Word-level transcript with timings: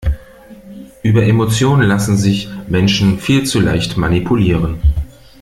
Über 1.03 1.21
Emotionen 1.27 1.87
lassen 1.87 2.17
sich 2.17 2.49
Menschen 2.67 3.19
viel 3.19 3.45
zu 3.45 3.59
leicht 3.59 3.97
manipulieren. 3.97 4.79